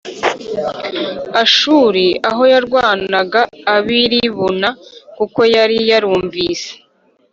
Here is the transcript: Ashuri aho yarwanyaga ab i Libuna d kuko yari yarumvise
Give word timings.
Ashuri 1.43 2.05
aho 2.29 2.41
yarwanyaga 2.53 3.41
ab 3.75 3.85
i 3.99 4.01
Libuna 4.11 4.69
d 4.75 4.79
kuko 5.17 5.39
yari 5.55 5.77
yarumvise 5.89 6.69